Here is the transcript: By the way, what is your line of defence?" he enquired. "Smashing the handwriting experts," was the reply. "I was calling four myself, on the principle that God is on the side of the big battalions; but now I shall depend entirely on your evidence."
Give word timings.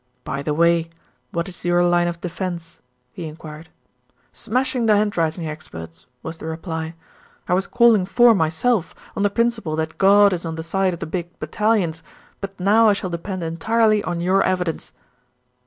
By 0.23 0.41
the 0.41 0.55
way, 0.55 0.89
what 1.29 1.47
is 1.47 1.63
your 1.63 1.83
line 1.85 2.07
of 2.07 2.21
defence?" 2.21 2.81
he 3.13 3.27
enquired. 3.27 3.69
"Smashing 4.33 4.87
the 4.87 4.95
handwriting 4.97 5.45
experts," 5.45 6.07
was 6.23 6.39
the 6.39 6.47
reply. 6.47 6.95
"I 7.47 7.53
was 7.53 7.67
calling 7.67 8.07
four 8.07 8.33
myself, 8.33 8.95
on 9.15 9.21
the 9.21 9.29
principle 9.29 9.75
that 9.75 9.99
God 9.99 10.33
is 10.33 10.43
on 10.43 10.55
the 10.55 10.63
side 10.63 10.95
of 10.95 11.01
the 11.01 11.05
big 11.05 11.37
battalions; 11.37 12.01
but 12.39 12.59
now 12.59 12.89
I 12.89 12.93
shall 12.93 13.11
depend 13.11 13.43
entirely 13.43 14.03
on 14.03 14.19
your 14.21 14.41
evidence." 14.41 14.91